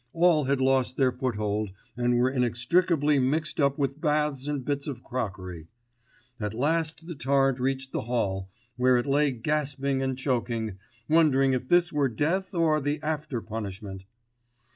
All 0.13 0.45
had 0.45 0.59
lost 0.59 0.97
their 0.97 1.11
foothold, 1.11 1.69
and 1.95 2.17
were 2.17 2.31
inextricably 2.31 3.19
mixed 3.19 3.61
up 3.61 3.77
with 3.77 4.01
baths 4.01 4.47
and 4.47 4.65
bits 4.65 4.87
of 4.87 5.03
crockery. 5.03 5.67
At 6.39 6.55
last 6.55 7.05
the 7.05 7.13
torrent 7.13 7.59
reached 7.59 7.91
the 7.91 8.01
hall, 8.01 8.49
where 8.77 8.97
it 8.97 9.05
lay 9.05 9.29
gasping 9.29 10.01
and 10.01 10.17
choking, 10.17 10.79
wondering 11.07 11.53
if 11.53 11.67
this 11.67 11.93
were 11.93 12.09
death 12.09 12.55
or 12.55 12.81
the 12.81 12.99
after 13.03 13.41
punishment. 13.41 14.05